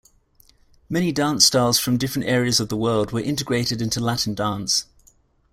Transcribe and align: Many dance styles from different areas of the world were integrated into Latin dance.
Many 0.89 1.11
dance 1.11 1.45
styles 1.45 1.77
from 1.77 1.97
different 1.97 2.27
areas 2.27 2.59
of 2.59 2.69
the 2.69 2.75
world 2.75 3.11
were 3.11 3.19
integrated 3.21 3.83
into 3.83 3.99
Latin 3.99 4.33
dance. 4.33 4.87